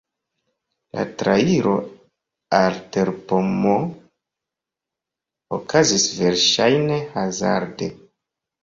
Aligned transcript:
La 0.99 1.03
trairo 1.21 1.73
al 2.61 2.79
terpomo 2.97 3.77
okazis 5.61 6.09
verŝajne 6.25 7.03
hazarde. 7.17 7.97